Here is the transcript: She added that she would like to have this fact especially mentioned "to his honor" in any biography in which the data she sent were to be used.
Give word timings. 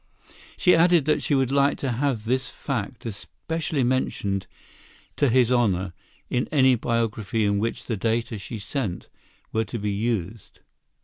She 0.57 0.73
added 0.75 1.05
that 1.05 1.21
she 1.21 1.35
would 1.35 1.51
like 1.51 1.77
to 1.77 1.91
have 1.91 2.25
this 2.25 2.49
fact 2.49 3.05
especially 3.05 3.83
mentioned 3.83 4.47
"to 5.17 5.29
his 5.29 5.51
honor" 5.51 5.93
in 6.27 6.47
any 6.47 6.73
biography 6.73 7.45
in 7.45 7.59
which 7.59 7.85
the 7.85 7.95
data 7.97 8.39
she 8.39 8.57
sent 8.57 9.09
were 9.53 9.65
to 9.65 9.77
be 9.77 9.91
used. 9.91 10.61